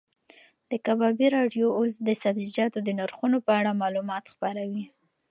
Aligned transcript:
د 0.69 0.71
کبابي 0.85 1.27
راډیو 1.37 1.67
اوس 1.79 1.93
د 2.07 2.09
سبزیجاتو 2.23 2.79
د 2.83 2.89
نرخونو 2.99 3.37
په 3.45 3.51
اړه 3.59 3.79
معلومات 3.81 4.23
خپروي. 4.33 4.83